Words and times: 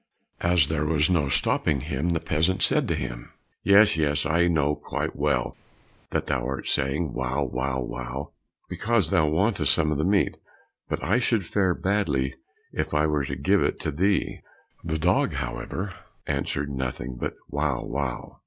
As 0.39 0.65
there 0.65 0.87
was 0.87 1.11
no 1.11 1.29
stopping 1.29 1.81
him, 1.81 2.09
the 2.13 2.19
peasant 2.19 2.63
said 2.63 2.87
to 2.87 2.95
him, 2.95 3.31
"Yes, 3.61 3.97
yes, 3.97 4.25
I 4.25 4.47
know 4.47 4.75
quite 4.75 5.15
well 5.15 5.55
that 6.09 6.25
thou 6.25 6.43
art 6.43 6.67
saying, 6.67 7.13
'wow, 7.13 7.43
wow, 7.43 7.81
wow,' 7.81 8.31
because 8.67 9.11
thou 9.11 9.27
wantest 9.27 9.71
some 9.71 9.91
of 9.91 9.99
the 9.99 10.03
meat; 10.03 10.37
but 10.89 11.03
I 11.03 11.19
should 11.19 11.45
fare 11.45 11.75
badly 11.75 12.33
if 12.73 12.95
I 12.95 13.05
were 13.05 13.25
to 13.25 13.35
give 13.35 13.61
it 13.61 13.79
to 13.81 13.91
thee." 13.91 14.39
The 14.83 14.97
dog, 14.97 15.33
however, 15.33 15.93
answered 16.25 16.71
nothing 16.71 17.17
but 17.19 17.35
"wow, 17.47 17.83
wow." 17.83 18.39